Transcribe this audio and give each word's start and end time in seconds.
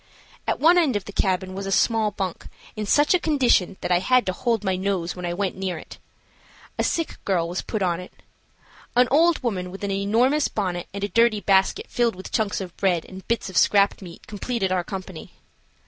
At 0.47 0.59
one 0.59 0.79
end 0.79 0.95
of 0.95 1.05
the 1.05 1.11
cabin 1.13 1.53
was 1.53 1.67
a 1.67 1.71
small 1.71 2.09
bunk 2.09 2.47
in 2.75 2.87
such 2.87 3.13
a 3.13 3.19
condition 3.19 3.77
that 3.81 3.91
I 3.91 3.99
had 3.99 4.25
to 4.25 4.33
hold 4.33 4.63
my 4.63 4.75
nose 4.75 5.15
when 5.15 5.27
I 5.27 5.33
went 5.35 5.55
near 5.55 5.77
it. 5.77 5.99
A 6.79 6.83
sick 6.83 7.23
girl 7.23 7.47
was 7.47 7.61
put 7.61 7.83
on 7.83 7.99
it. 7.99 8.11
An 8.95 9.07
old 9.11 9.43
woman, 9.43 9.69
with 9.69 9.83
an 9.83 9.91
enormous 9.91 10.47
bonnet 10.47 10.87
and 10.91 11.03
a 11.03 11.07
dirty 11.07 11.41
basket 11.41 11.85
filled 11.87 12.15
with 12.15 12.31
chunks 12.31 12.59
of 12.61 12.75
bread 12.77 13.05
and 13.05 13.27
bits 13.27 13.47
of 13.47 13.57
scrap 13.57 14.01
meat, 14.01 14.25
completed 14.25 14.71
our 14.71 14.83
company. 14.83 15.33